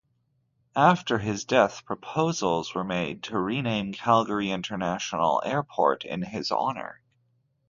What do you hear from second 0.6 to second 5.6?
After his death proposals were made to rename Calgary International